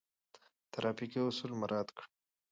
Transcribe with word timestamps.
ترافیکي 0.73 1.19
اصول 1.27 1.51
مراعات 1.61 1.89
کړئ. 1.97 2.07